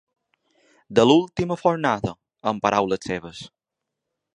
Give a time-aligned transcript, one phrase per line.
[0.99, 2.17] “De l’última fornada”,
[2.53, 3.45] en paraules seves.